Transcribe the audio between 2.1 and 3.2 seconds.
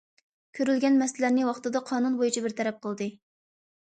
بويىچە بىر تەرەپ قىلدى.